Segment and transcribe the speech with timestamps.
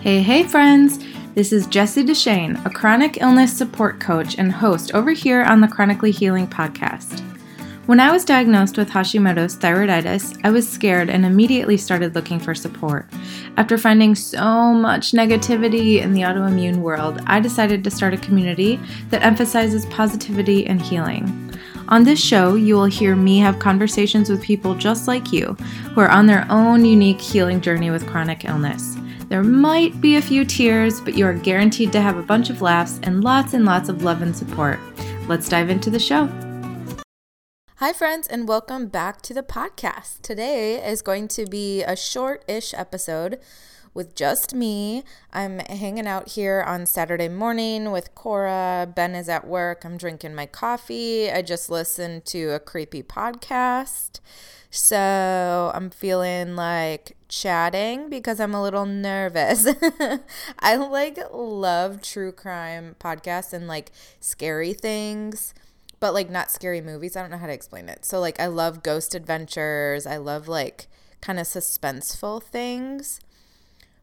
[0.00, 0.98] Hey, hey, friends!
[1.34, 5.68] This is Jessie Deshane, a chronic illness support coach and host over here on the
[5.68, 7.20] Chronically Healing podcast.
[7.84, 12.54] When I was diagnosed with Hashimoto's thyroiditis, I was scared and immediately started looking for
[12.54, 13.10] support.
[13.58, 18.80] After finding so much negativity in the autoimmune world, I decided to start a community
[19.10, 21.54] that emphasizes positivity and healing.
[21.88, 25.58] On this show, you will hear me have conversations with people just like you
[25.92, 28.96] who are on their own unique healing journey with chronic illness.
[29.30, 32.62] There might be a few tears, but you are guaranteed to have a bunch of
[32.62, 34.80] laughs and lots and lots of love and support.
[35.28, 36.28] Let's dive into the show.
[37.76, 40.22] Hi, friends, and welcome back to the podcast.
[40.22, 43.38] Today is going to be a short ish episode
[43.94, 45.04] with just me.
[45.32, 48.90] I'm hanging out here on Saturday morning with Cora.
[48.94, 49.84] Ben is at work.
[49.84, 51.30] I'm drinking my coffee.
[51.30, 54.20] I just listened to a creepy podcast.
[54.70, 59.66] So I'm feeling like chatting because I'm a little nervous.
[60.60, 63.90] I like love true crime podcasts and like
[64.20, 65.54] scary things,
[65.98, 67.16] but like not scary movies.
[67.16, 68.04] I don't know how to explain it.
[68.04, 70.06] So like I love ghost adventures.
[70.06, 70.86] I love like
[71.20, 73.20] kind of suspenseful things.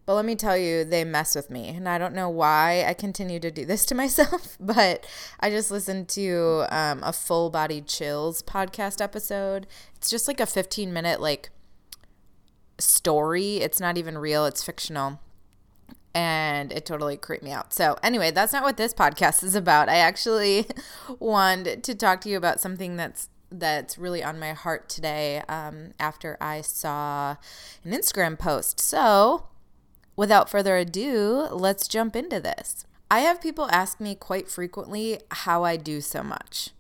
[0.07, 1.67] But let me tell you, they mess with me.
[1.67, 5.05] And I don't know why I continue to do this to myself, but
[5.41, 9.67] I just listened to um, a full body chills podcast episode.
[9.97, 11.49] It's just like a 15 minute, like,
[12.79, 13.57] story.
[13.57, 15.19] It's not even real, it's fictional.
[16.15, 17.73] And it totally creeped me out.
[17.73, 19.89] So, anyway, that's not what this podcast is about.
[19.89, 20.67] I actually
[21.19, 25.91] wanted to talk to you about something that's that's really on my heart today um,
[25.99, 27.35] after I saw
[27.83, 28.79] an Instagram post.
[28.79, 29.47] So,
[30.17, 32.85] without further ado, let's jump into this.
[33.09, 36.71] I have people ask me quite frequently how I do so much.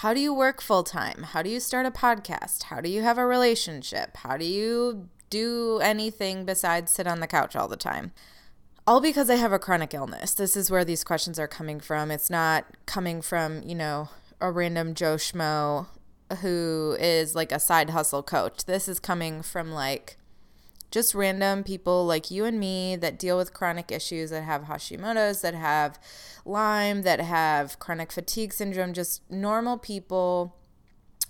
[0.00, 1.24] How do you work full time?
[1.24, 2.64] How do you start a podcast?
[2.64, 4.16] How do you have a relationship?
[4.18, 8.12] How do you do anything besides sit on the couch all the time?
[8.86, 10.32] All because I have a chronic illness.
[10.32, 12.10] This is where these questions are coming from.
[12.10, 15.86] It's not coming from, you know, a random Joe Schmo
[16.40, 18.64] who is like a side hustle coach.
[18.64, 20.16] This is coming from like
[20.90, 25.42] just random people like you and me that deal with chronic issues that have Hashimoto's,
[25.42, 25.98] that have
[26.44, 30.56] Lyme, that have chronic fatigue syndrome, just normal people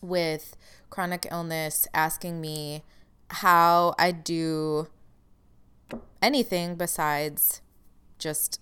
[0.02, 0.56] with
[0.90, 2.82] chronic illness asking me
[3.30, 4.88] how I do
[6.22, 7.60] anything besides
[8.18, 8.60] just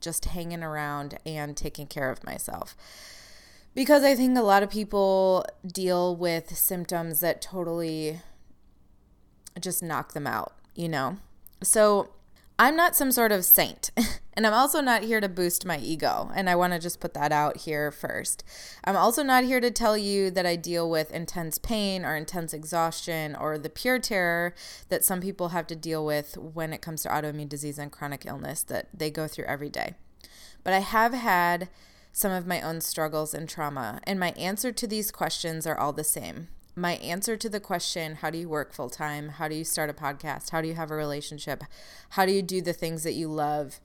[0.00, 2.76] just hanging around and taking care of myself.
[3.74, 8.20] Because I think a lot of people deal with symptoms that totally
[9.60, 11.18] just knock them out, you know?
[11.62, 12.10] So
[12.58, 13.90] I'm not some sort of saint.
[14.32, 16.30] and I'm also not here to boost my ego.
[16.34, 18.44] And I want to just put that out here first.
[18.84, 22.54] I'm also not here to tell you that I deal with intense pain or intense
[22.54, 24.54] exhaustion or the pure terror
[24.88, 28.24] that some people have to deal with when it comes to autoimmune disease and chronic
[28.24, 29.94] illness that they go through every day.
[30.64, 31.68] But I have had
[32.12, 34.00] some of my own struggles and trauma.
[34.04, 38.16] And my answer to these questions are all the same my answer to the question
[38.16, 39.30] how do you work full time?
[39.30, 40.50] How do you start a podcast?
[40.50, 41.64] How do you have a relationship?
[42.10, 43.80] How do you do the things that you love?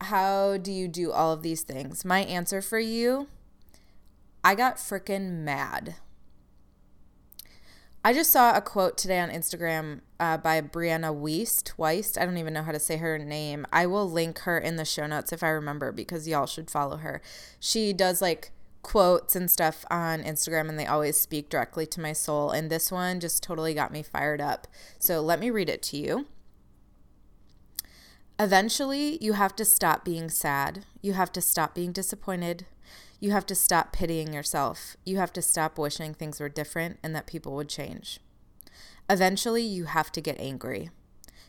[0.00, 2.04] How do you do all of these things?
[2.04, 3.28] My answer for you
[4.42, 5.96] I got freaking mad.
[8.02, 11.74] I just saw a quote today on Instagram uh, by Brianna Wiest.
[11.76, 12.18] Weist.
[12.18, 13.66] I don't even know how to say her name.
[13.70, 16.96] I will link her in the show notes if I remember because y'all should follow
[16.96, 17.20] her.
[17.58, 18.52] She does like
[18.82, 22.50] quotes and stuff on Instagram and they always speak directly to my soul.
[22.50, 24.66] And this one just totally got me fired up.
[24.98, 26.26] So let me read it to you.
[28.38, 30.86] Eventually, you have to stop being sad.
[31.02, 32.64] You have to stop being disappointed.
[33.20, 34.96] You have to stop pitying yourself.
[35.04, 38.18] You have to stop wishing things were different and that people would change.
[39.10, 40.88] Eventually, you have to get angry.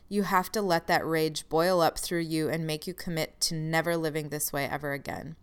[0.09, 3.55] You have to let that rage boil up through you and make you commit to
[3.55, 5.37] never living this way ever again.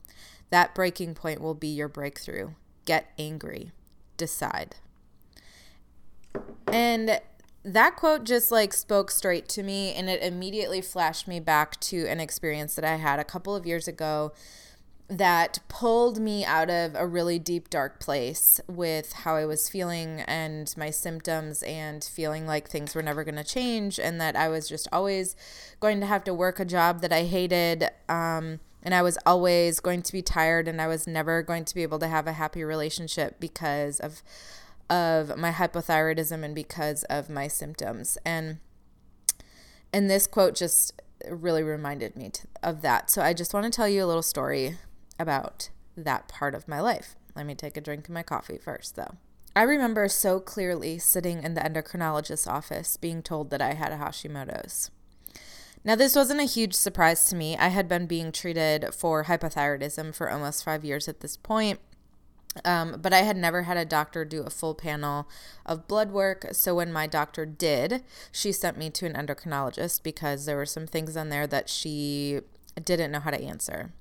[0.51, 2.51] That breaking point will be your breakthrough.
[2.85, 3.73] Get angry.
[4.17, 4.77] Decide.
[6.67, 7.21] And
[7.65, 12.07] that quote just like spoke straight to me and it immediately flashed me back to
[12.07, 14.33] an experience that I had a couple of years ago
[15.09, 20.21] that pulled me out of a really deep dark place with how I was feeling
[20.21, 24.49] and my symptoms and feeling like things were never going to change and that I
[24.49, 25.35] was just always
[25.81, 29.81] going to have to work a job that I hated um, and I was always
[29.81, 32.33] going to be tired and I was never going to be able to have a
[32.33, 34.23] happy relationship because of
[34.89, 38.17] of my hypothyroidism and because of my symptoms.
[38.25, 38.61] And
[39.93, 43.11] and this quote just really reminded me to, of that.
[43.11, 44.79] So I just want to tell you a little story
[45.19, 47.15] about that part of my life.
[47.37, 49.17] Let me take a drink of my coffee first though.
[49.55, 53.99] I remember so clearly sitting in the endocrinologist's office being told that I had a
[53.99, 54.91] Hashimoto's
[55.85, 57.57] Now, this wasn't a huge surprise to me.
[57.57, 61.81] I had been being treated for hypothyroidism for almost five years at this point.
[62.65, 65.29] Um, but I had never had a doctor do a full panel
[65.65, 66.47] of blood work.
[66.53, 68.03] So when my doctor did,
[68.33, 72.41] she sent me to an endocrinologist because there were some things on there that she
[72.83, 73.93] didn't know how to answer.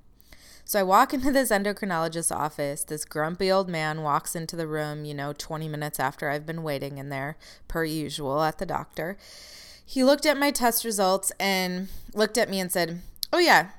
[0.64, 2.84] So I walk into this endocrinologist's office.
[2.84, 6.62] This grumpy old man walks into the room, you know, 20 minutes after I've been
[6.62, 7.36] waiting in there,
[7.68, 9.16] per usual, at the doctor.
[9.90, 13.00] He looked at my test results and looked at me and said,
[13.32, 13.70] Oh, yeah,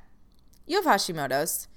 [0.65, 1.67] you have Hashimoto's.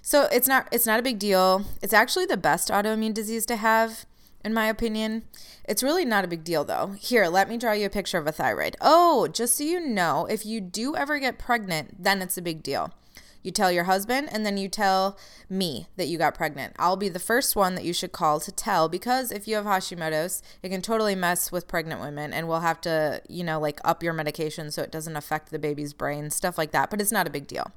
[0.00, 1.64] So it's not it's not a big deal.
[1.82, 4.06] It's actually the best autoimmune disease to have
[4.44, 5.24] in my opinion.
[5.64, 6.94] It's really not a big deal though.
[7.00, 8.76] Here, let me draw you a picture of a thyroid.
[8.80, 12.62] Oh, just so you know, if you do ever get pregnant, then it's a big
[12.62, 12.94] deal.
[13.42, 16.74] You tell your husband and then you tell me that you got pregnant.
[16.78, 19.64] I'll be the first one that you should call to tell because if you have
[19.64, 23.80] Hashimoto's, it can totally mess with pregnant women and we'll have to, you know, like
[23.82, 26.90] up your medication so it doesn't affect the baby's brain, stuff like that.
[26.90, 27.72] But it's not a big deal.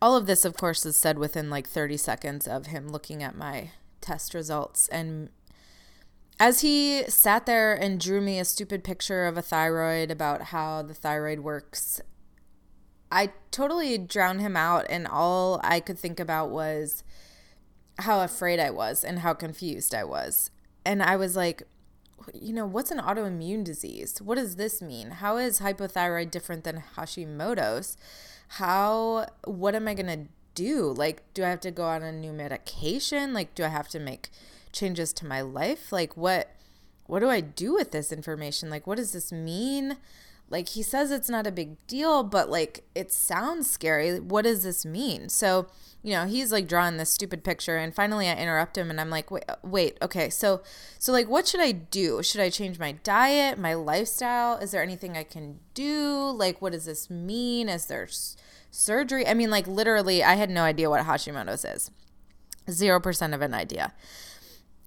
[0.00, 3.36] All of this, of course, is said within like 30 seconds of him looking at
[3.36, 3.70] my
[4.00, 4.88] test results.
[4.88, 5.28] And
[6.40, 10.82] as he sat there and drew me a stupid picture of a thyroid about how
[10.82, 12.00] the thyroid works,
[13.14, 14.86] I totally drowned him out.
[14.90, 17.02] And all I could think about was
[18.00, 20.50] how afraid I was and how confused I was.
[20.84, 21.62] And I was like,
[22.34, 24.20] you know, what's an autoimmune disease?
[24.20, 25.10] What does this mean?
[25.12, 27.96] How is hypothyroid different than Hashimoto's?
[28.48, 30.92] how what am I going to do?
[30.92, 33.32] Like do I have to go on a new medication?
[33.32, 34.30] Like do I have to make
[34.72, 35.92] changes to my life?
[35.92, 36.54] Like what
[37.06, 38.70] what do I do with this information?
[38.70, 39.96] Like what does this mean?
[40.50, 44.20] Like he says it's not a big deal, but like it sounds scary.
[44.20, 45.28] What does this mean?
[45.28, 45.66] So,
[46.02, 49.10] you know, he's like drawing this stupid picture and finally I interrupt him and I'm
[49.10, 50.30] like, "Wait, uh, wait, okay.
[50.30, 50.62] So
[50.98, 52.22] so like what should I do?
[52.22, 54.58] Should I change my diet, my lifestyle?
[54.58, 56.30] Is there anything I can do?
[56.30, 57.68] Like what does this mean?
[57.68, 58.06] Is there
[58.70, 59.26] surgery?
[59.26, 61.90] I mean, like literally I had no idea what Hashimoto's is.
[62.68, 63.92] 0% of an idea.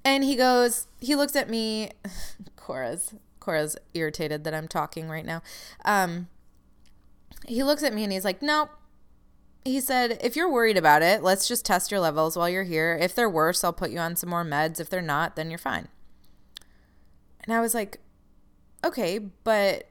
[0.03, 1.91] And he goes, he looks at me,
[2.55, 3.13] Cora's
[3.47, 5.41] Cora's irritated that I'm talking right now.
[5.85, 6.27] Um,
[7.47, 8.69] he looks at me and he's like, Nope.
[9.63, 12.97] He said, If you're worried about it, let's just test your levels while you're here.
[12.99, 14.81] If they're worse, I'll put you on some more meds.
[14.81, 15.87] If they're not, then you're fine.
[17.45, 18.01] And I was like,
[18.83, 19.87] Okay, but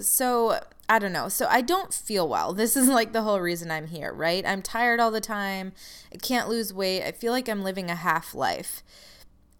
[0.00, 1.28] so I don't know.
[1.28, 2.52] So I don't feel well.
[2.52, 4.46] This is like the whole reason I'm here, right?
[4.46, 5.72] I'm tired all the time.
[6.14, 7.02] I can't lose weight.
[7.02, 8.84] I feel like I'm living a half life.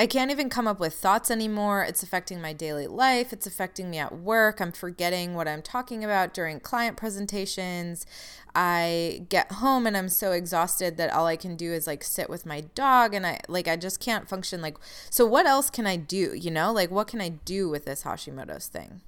[0.00, 1.82] I can't even come up with thoughts anymore.
[1.82, 3.32] It's affecting my daily life.
[3.32, 4.60] It's affecting me at work.
[4.60, 8.06] I'm forgetting what I'm talking about during client presentations.
[8.54, 12.30] I get home and I'm so exhausted that all I can do is like sit
[12.30, 14.76] with my dog and I like I just can't function like
[15.10, 16.72] so what else can I do, you know?
[16.72, 19.00] Like what can I do with this Hashimoto's thing?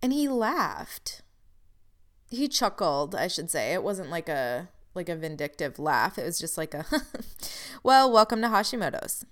[0.00, 1.22] And he laughed.
[2.30, 3.72] He chuckled, I should say.
[3.72, 6.18] It wasn't like a like a vindictive laugh.
[6.18, 6.84] It was just like a,
[7.82, 9.24] well, welcome to Hashimoto's.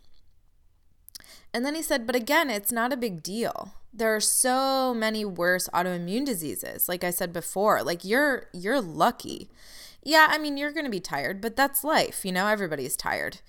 [1.53, 3.73] And then he said, but again, it's not a big deal.
[3.93, 6.89] There are so many worse autoimmune diseases.
[6.89, 9.49] Like I said before, like you're you're lucky.
[10.03, 12.25] Yeah, I mean, you're going to be tired, but that's life.
[12.25, 13.41] You know, everybody's tired.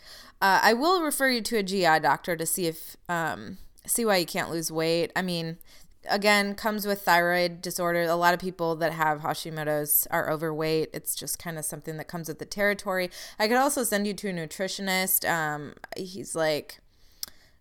[0.42, 4.18] Uh, I will refer you to a GI doctor to see if um, see why
[4.18, 5.12] you can't lose weight.
[5.16, 5.58] I mean,
[6.08, 8.04] again comes with thyroid disorder.
[8.04, 10.90] A lot of people that have hashimoto's are overweight.
[10.94, 13.10] It's just kind of something that comes with the territory.
[13.38, 15.30] I could also send you to a nutritionist.
[15.30, 16.80] Um, he's like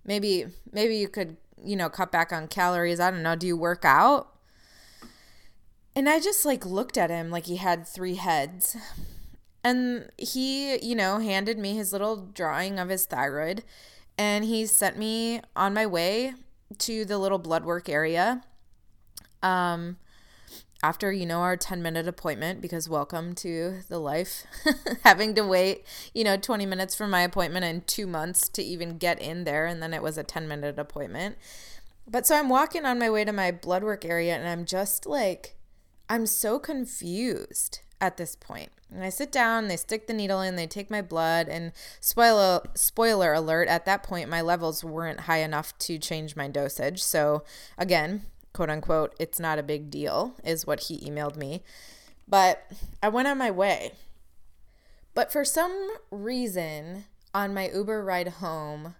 [0.05, 3.01] maybe maybe you could you know cut back on calories.
[3.01, 3.37] I don't know.
[3.37, 4.35] Do you work out?
[5.97, 8.77] And i just like looked at him like he had three heads.
[9.65, 13.65] And he you know handed me his little drawing of his thyroid
[14.17, 16.35] and he sent me on my way
[16.79, 18.43] to the little blood work area.
[19.43, 19.97] Um,
[20.83, 24.45] after you know our 10 minute appointment because welcome to the life
[25.05, 25.85] having to wait
[26.15, 29.67] you know 20 minutes for my appointment and 2 months to even get in there
[29.67, 31.37] and then it was a 10 minute appointment
[32.07, 35.05] but so I'm walking on my way to my blood work area and I'm just
[35.05, 35.57] like
[36.09, 38.71] I'm so confused at this point.
[38.91, 42.63] And I sit down, they stick the needle in, they take my blood, and spoiler
[42.75, 47.03] spoiler alert, at that point my levels weren't high enough to change my dosage.
[47.03, 47.45] So
[47.77, 51.63] again, quote unquote, it's not a big deal, is what he emailed me.
[52.27, 52.71] But
[53.03, 53.93] I went on my way.
[55.15, 58.95] But for some reason, on my Uber ride home,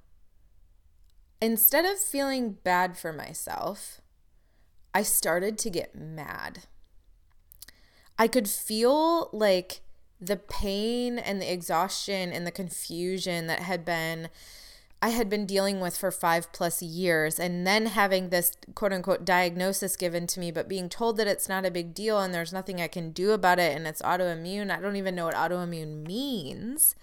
[1.41, 4.01] instead of feeling bad for myself,
[4.95, 6.65] I started to get mad.
[8.19, 9.81] I could feel like
[10.21, 14.29] the pain and the exhaustion and the confusion that had been
[15.01, 19.25] I had been dealing with for five plus years, and then having this quote unquote
[19.25, 22.53] diagnosis given to me, but being told that it's not a big deal and there's
[22.53, 24.73] nothing I can do about it and it's autoimmune.
[24.73, 26.97] I don't even know what autoimmune means,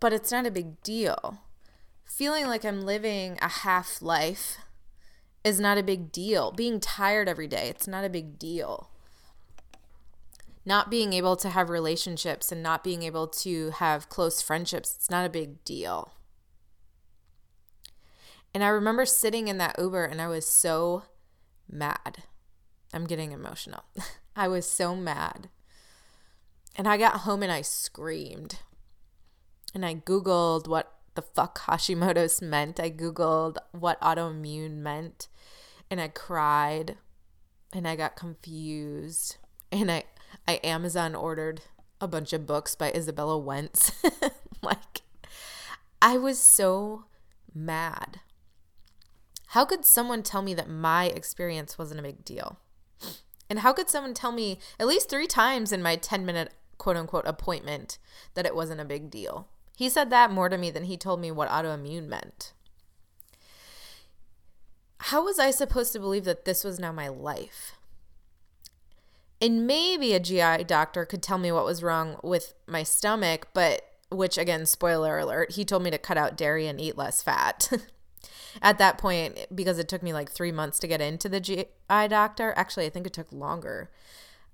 [0.00, 1.40] but it's not a big deal.
[2.06, 4.56] Feeling like I'm living a half life
[5.46, 6.52] is not a big deal.
[6.52, 8.90] Being tired every day, it's not a big deal
[10.66, 15.08] not being able to have relationships and not being able to have close friendships, it's
[15.08, 16.12] not a big deal.
[18.52, 21.04] And I remember sitting in that Uber and I was so
[21.70, 22.24] mad.
[22.92, 23.84] I'm getting emotional.
[24.36, 25.48] I was so mad.
[26.74, 28.58] And I got home and I screamed.
[29.72, 32.80] And I Googled what the fuck Hashimoto's meant.
[32.80, 35.28] I Googled what autoimmune meant.
[35.90, 36.96] And I cried.
[37.72, 39.36] And I got confused.
[39.70, 40.04] And I
[40.46, 41.62] I Amazon ordered
[42.00, 43.92] a bunch of books by Izabella Wentz.
[44.62, 45.02] like,
[46.00, 47.04] I was so
[47.54, 48.20] mad.
[49.48, 52.58] How could someone tell me that my experience wasn't a big deal?
[53.48, 56.96] And how could someone tell me at least three times in my 10 minute quote
[56.96, 57.98] unquote appointment
[58.34, 59.48] that it wasn't a big deal?
[59.76, 62.52] He said that more to me than he told me what autoimmune meant.
[64.98, 67.76] How was I supposed to believe that this was now my life?
[69.40, 73.82] and maybe a GI doctor could tell me what was wrong with my stomach, but
[74.10, 77.70] which again, spoiler alert, he told me to cut out dairy and eat less fat.
[78.62, 81.66] At that point, because it took me like three months to get into the GI
[81.88, 83.90] doctor, actually, I think it took longer.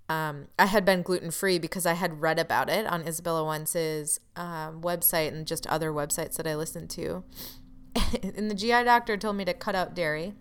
[0.08, 4.18] Um, I had been gluten free because I had read about it on Izabella Wentz's
[4.34, 7.22] um, website and just other websites that I listened to.
[8.22, 10.34] and the GI doctor told me to cut out dairy,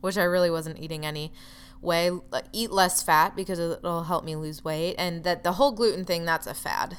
[0.00, 1.32] which I really wasn't eating any
[1.80, 2.10] way
[2.52, 6.24] eat less fat because it'll help me lose weight and that the whole gluten thing
[6.24, 6.98] that's a fad.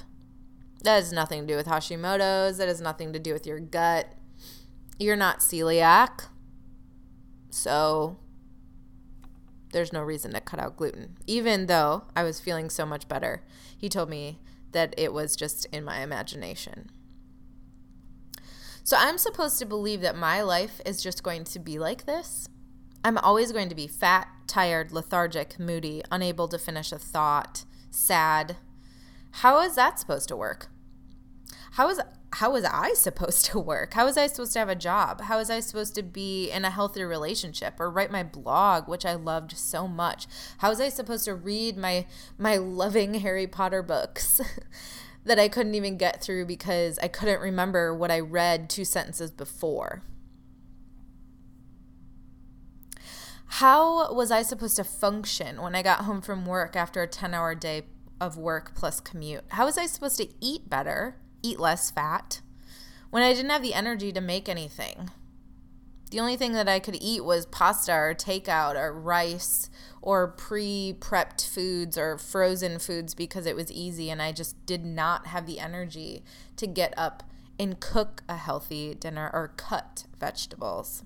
[0.84, 4.14] That has nothing to do with hashimoto's that has nothing to do with your gut.
[5.00, 6.28] You're not celiac
[7.50, 8.18] so
[9.72, 11.18] there's no reason to cut out gluten.
[11.26, 13.44] Even though i was feeling so much better
[13.78, 14.40] he told me
[14.72, 16.92] that it was just in my imagination
[18.86, 22.48] so i'm supposed to believe that my life is just going to be like this
[23.06, 28.58] I'm always going to be fat, tired, lethargic, moody, unable to finish a thought, sad.
[29.30, 30.70] How is that supposed to work?
[31.74, 32.02] How is
[32.34, 33.94] how was I supposed to work?
[33.94, 35.22] How was I supposed to have a job?
[35.22, 39.06] How was I supposed to be in a healthy relationship or write my blog, which
[39.06, 40.26] I loved so much?
[40.58, 42.08] How was I supposed to read my
[42.40, 44.42] my loving Harry Potter books
[45.26, 49.32] that I couldn't even get through because I couldn't remember what I read two sentences
[49.32, 50.04] before?
[53.48, 57.34] How was I supposed to function when I got home from work after a 10
[57.34, 57.84] hour day
[58.20, 59.46] of work plus commute?
[59.50, 62.42] How was I supposed to eat better, eat less fat,
[63.10, 65.10] when I didn't have the energy to make anything?
[66.12, 69.70] The only thing that I could eat was pasta or takeout or rice
[70.02, 74.86] or pre prepped foods or frozen foods because it was easy and I just did
[74.86, 76.24] not have the energy
[76.58, 77.24] to get up
[77.60, 81.04] and cook a healthy dinner or cut vegetables.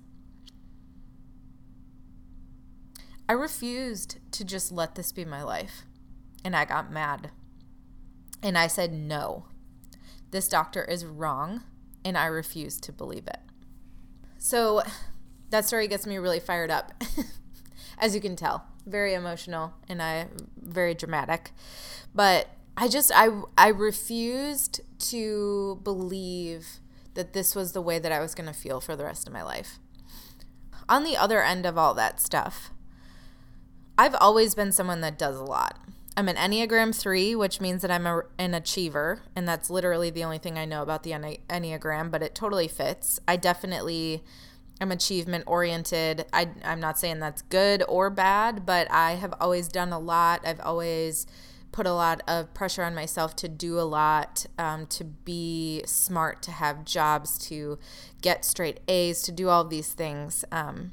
[3.28, 5.84] I refused to just let this be my life.
[6.44, 7.30] And I got mad.
[8.42, 9.44] And I said, no,
[10.32, 11.62] this doctor is wrong.
[12.04, 13.38] And I refuse to believe it.
[14.40, 14.82] So
[15.50, 16.92] that story gets me really fired up.
[17.98, 21.52] As you can tell, very emotional and I very dramatic.
[22.14, 24.80] But I just I I refused
[25.10, 26.80] to believe
[27.12, 29.32] that this was the way that I was going to feel for the rest of
[29.32, 29.78] my life.
[30.88, 32.70] On the other end of all that stuff,
[33.98, 35.78] I've always been someone that does a lot.
[36.16, 40.24] I'm an Enneagram 3, which means that I'm a, an achiever, and that's literally the
[40.24, 43.20] only thing I know about the Enneagram, but it totally fits.
[43.28, 44.22] I definitely
[44.80, 46.26] am achievement oriented.
[46.32, 50.40] I, I'm not saying that's good or bad, but I have always done a lot.
[50.44, 51.26] I've always
[51.72, 56.42] put a lot of pressure on myself to do a lot, um, to be smart,
[56.42, 57.78] to have jobs, to
[58.20, 60.44] get straight A's, to do all these things.
[60.50, 60.92] Um,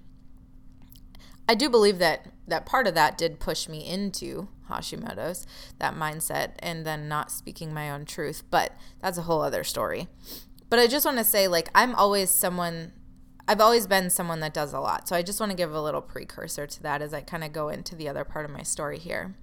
[1.48, 5.48] I do believe that that part of that did push me into Hashimoto's,
[5.80, 8.44] that mindset, and then not speaking my own truth.
[8.50, 10.08] But that's a whole other story.
[10.70, 12.92] But I just want to say, like, I'm always someone,
[13.48, 15.08] I've always been someone that does a lot.
[15.08, 17.54] So I just want to give a little precursor to that as I kind of
[17.54, 19.36] go into the other part of my story here.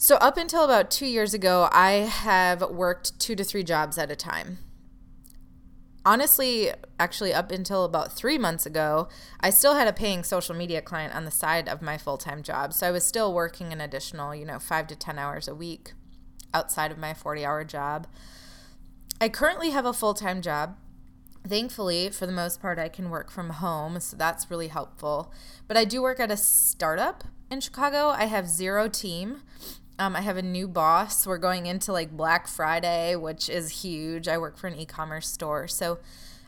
[0.00, 4.12] So, up until about two years ago, I have worked two to three jobs at
[4.12, 4.58] a time
[6.08, 9.08] honestly, actually, up until about three months ago,
[9.40, 12.42] I still had a paying social media client on the side of my full time
[12.42, 12.72] job.
[12.72, 15.92] So I was still working an additional, you know, five to 10 hours a week
[16.54, 18.06] outside of my 40 hour job.
[19.20, 20.76] I currently have a full time job.
[21.46, 25.32] Thankfully, for the most part, I can work from home, so that's really helpful.
[25.66, 28.08] But I do work at a startup in Chicago.
[28.08, 29.42] I have zero team.
[29.98, 31.26] Um, I have a new boss.
[31.26, 34.28] We're going into like Black Friday, which is huge.
[34.28, 35.66] I work for an e commerce store.
[35.66, 35.98] So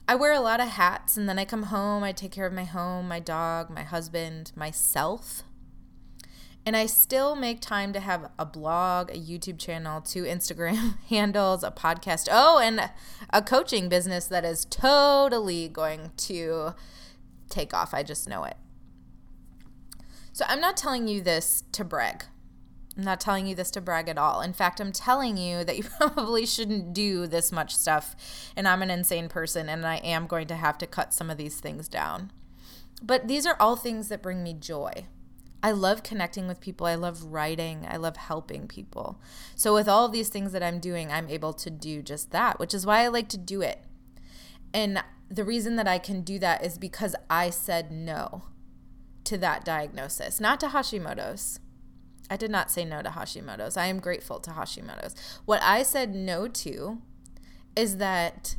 [0.06, 2.02] I wear a lot of hats, and then I come home.
[2.02, 5.42] I take care of my home, my dog, my husband, myself.
[6.66, 11.64] And I still make time to have a blog, a YouTube channel, two Instagram handles,
[11.64, 12.28] a podcast.
[12.30, 12.90] Oh, and
[13.30, 16.74] a coaching business that is totally going to
[17.48, 17.94] take off.
[17.94, 18.56] I just know it.
[20.32, 22.24] So I'm not telling you this to brag.
[22.96, 24.40] I'm not telling you this to brag at all.
[24.40, 28.16] In fact, I'm telling you that you probably shouldn't do this much stuff.
[28.56, 31.38] And I'm an insane person and I am going to have to cut some of
[31.38, 32.32] these things down.
[33.02, 35.06] But these are all things that bring me joy.
[35.62, 36.86] I love connecting with people.
[36.86, 37.86] I love writing.
[37.88, 39.20] I love helping people.
[39.54, 42.72] So, with all these things that I'm doing, I'm able to do just that, which
[42.72, 43.84] is why I like to do it.
[44.72, 48.44] And the reason that I can do that is because I said no
[49.24, 51.60] to that diagnosis, not to Hashimoto's.
[52.30, 53.76] I did not say no to Hashimoto's.
[53.76, 55.16] I am grateful to Hashimoto's.
[55.44, 57.02] What I said no to
[57.74, 58.56] is that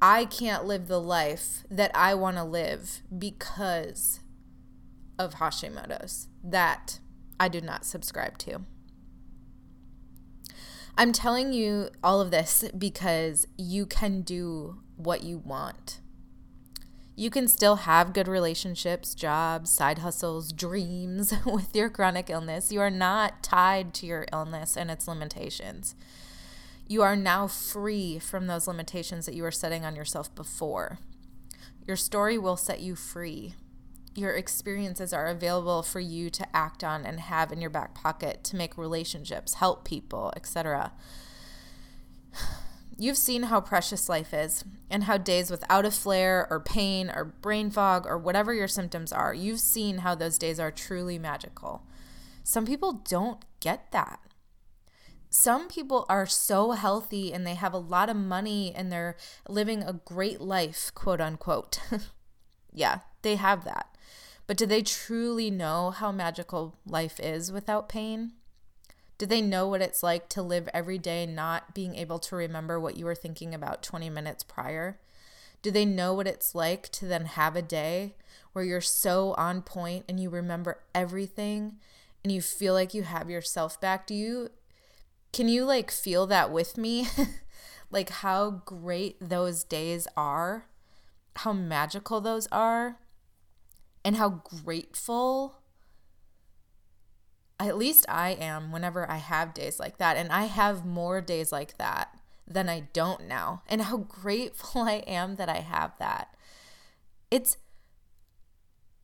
[0.00, 4.20] I can't live the life that I want to live because
[5.18, 6.28] of Hashimoto's.
[6.42, 7.00] That
[7.38, 8.62] I do not subscribe to.
[10.96, 16.00] I'm telling you all of this because you can do what you want.
[17.18, 22.70] You can still have good relationships, jobs, side hustles, dreams with your chronic illness.
[22.70, 25.96] You are not tied to your illness and its limitations.
[26.86, 31.00] You are now free from those limitations that you were setting on yourself before.
[31.88, 33.54] Your story will set you free
[34.18, 38.42] your experiences are available for you to act on and have in your back pocket
[38.42, 40.92] to make relationships, help people, etc.
[43.00, 47.24] You've seen how precious life is and how days without a flare or pain or
[47.24, 51.84] brain fog or whatever your symptoms are, you've seen how those days are truly magical.
[52.42, 54.18] Some people don't get that.
[55.30, 59.16] Some people are so healthy and they have a lot of money and they're
[59.48, 61.78] living a great life, quote unquote.
[62.72, 63.94] yeah, they have that.
[64.48, 68.32] But do they truly know how magical life is without pain?
[69.18, 72.78] Do they know what it's like to live every day not being able to remember
[72.78, 74.98] what you were thinking about 20 minutes prior?
[75.60, 78.14] Do they know what it's like to then have a day
[78.52, 81.78] where you're so on point and you remember everything
[82.22, 84.06] and you feel like you have yourself back?
[84.06, 84.50] Do you
[85.32, 87.08] can you like feel that with me?
[87.90, 90.66] like how great those days are?
[91.36, 92.98] How magical those are?
[94.08, 95.57] and how grateful
[97.60, 100.16] at least I am whenever I have days like that.
[100.16, 102.16] And I have more days like that
[102.46, 103.62] than I don't now.
[103.68, 106.34] And how grateful I am that I have that.
[107.30, 107.56] It's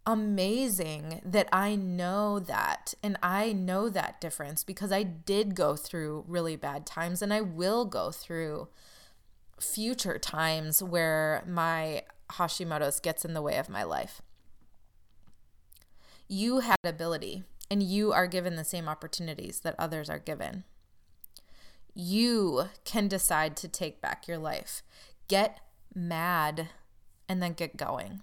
[0.07, 6.25] amazing that I know that and I know that difference because I did go through
[6.29, 8.69] really bad times and I will go through
[9.59, 14.21] future times where my Hashimoto's gets in the way of my life
[16.29, 20.63] you have ability and you are given the same opportunities that others are given.
[21.93, 24.85] You can decide to take back your life.
[25.27, 25.59] Get
[25.93, 26.69] mad
[27.29, 28.21] and then get going.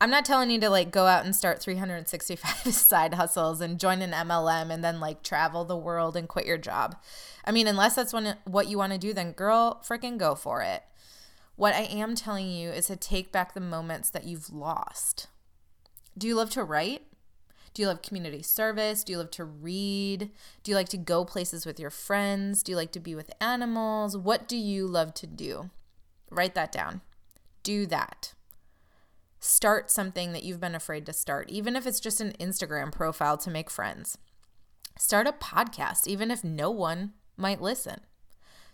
[0.00, 4.02] I'm not telling you to like go out and start 365 side hustles and join
[4.02, 6.96] an MLM and then like travel the world and quit your job.
[7.44, 10.62] I mean, unless that's when, what you want to do, then girl, freaking go for
[10.62, 10.82] it.
[11.54, 15.28] What I am telling you is to take back the moments that you've lost.
[16.18, 17.02] Do you love to write?
[17.74, 19.02] Do you love community service?
[19.02, 20.30] Do you love to read?
[20.62, 22.62] Do you like to go places with your friends?
[22.62, 24.16] Do you like to be with animals?
[24.16, 25.70] What do you love to do?
[26.30, 27.00] Write that down.
[27.62, 28.34] Do that.
[29.40, 33.36] Start something that you've been afraid to start, even if it's just an Instagram profile
[33.38, 34.18] to make friends.
[34.98, 38.00] Start a podcast, even if no one might listen.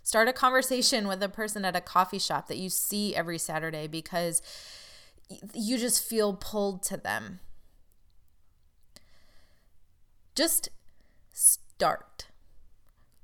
[0.02, 3.86] Start a conversation with a person at a coffee shop that you see every Saturday
[3.86, 4.42] because
[5.54, 7.40] you just feel pulled to them.
[10.38, 10.68] Just
[11.32, 12.28] start.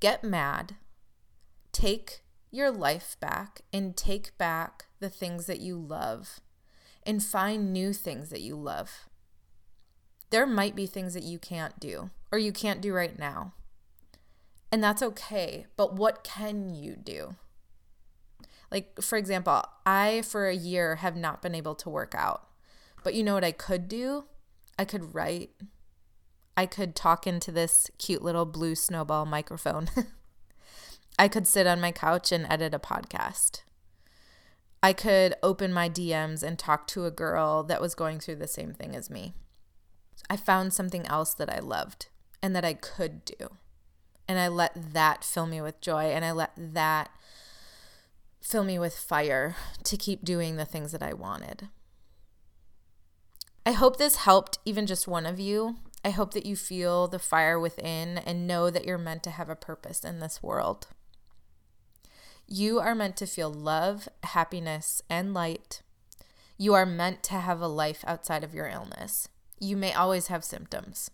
[0.01, 0.75] Get mad.
[1.71, 6.41] Take your life back and take back the things that you love
[7.05, 9.09] and find new things that you love.
[10.31, 13.53] There might be things that you can't do or you can't do right now.
[14.73, 15.67] And that's okay.
[15.77, 17.37] But what can you do?
[18.73, 22.49] Like, for example, I, for a year, have not been able to work out.
[23.05, 24.25] But you know what I could do?
[24.77, 25.51] I could write.
[26.57, 29.89] I could talk into this cute little blue snowball microphone.
[31.19, 33.63] I could sit on my couch and edit a podcast.
[34.83, 38.47] I could open my DMs and talk to a girl that was going through the
[38.47, 39.35] same thing as me.
[40.29, 42.09] I found something else that I loved
[42.43, 43.57] and that I could do.
[44.29, 47.11] And I let that fill me with joy and I let that
[48.41, 51.69] fill me with fire to keep doing the things that I wanted.
[53.67, 55.77] I hope this helped even just one of you.
[56.05, 59.49] I hope that you feel the fire within and know that you're meant to have
[59.49, 60.89] a purpose in this world.
[62.47, 65.81] You are meant to feel love, happiness, and light.
[66.59, 69.29] You are meant to have a life outside of your illness.
[69.59, 71.11] You may always have symptoms.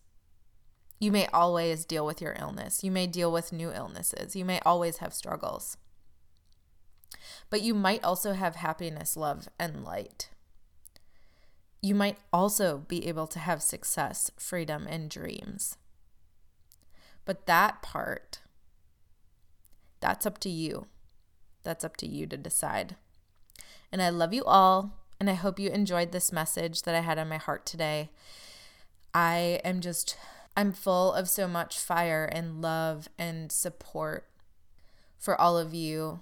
[0.98, 2.82] You may always deal with your illness.
[2.82, 4.34] You may deal with new illnesses.
[4.34, 5.76] You may always have struggles.
[7.48, 10.30] But you might also have happiness, love, and light.
[11.82, 15.76] You might also be able to have success, freedom, and dreams.
[17.24, 18.40] But that part,
[20.00, 20.86] that's up to you.
[21.62, 22.96] That's up to you to decide.
[23.92, 24.98] And I love you all.
[25.18, 28.10] And I hope you enjoyed this message that I had on my heart today.
[29.12, 30.16] I am just,
[30.56, 34.26] I'm full of so much fire and love and support
[35.18, 36.20] for all of you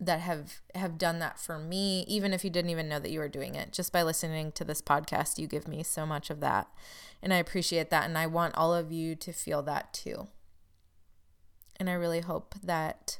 [0.00, 3.18] that have have done that for me even if you didn't even know that you
[3.18, 6.40] were doing it just by listening to this podcast you give me so much of
[6.40, 6.68] that.
[7.22, 10.28] And i appreciate that and i want all of you to feel that too.
[11.80, 13.18] And i really hope that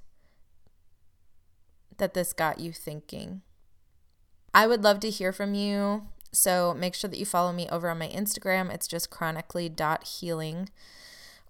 [1.97, 3.43] that this got you thinking.
[4.55, 7.89] I would love to hear from you so make sure that you follow me over
[7.89, 8.73] on my instagram.
[8.73, 10.69] It's just chronically.healing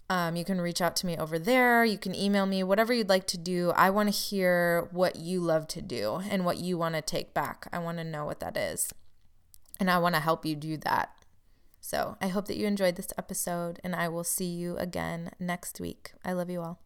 [0.09, 1.85] um, you can reach out to me over there.
[1.85, 3.71] You can email me, whatever you'd like to do.
[3.75, 7.33] I want to hear what you love to do and what you want to take
[7.33, 7.67] back.
[7.71, 8.91] I want to know what that is.
[9.79, 11.09] And I want to help you do that.
[11.79, 15.79] So I hope that you enjoyed this episode, and I will see you again next
[15.79, 16.11] week.
[16.23, 16.77] I love you all.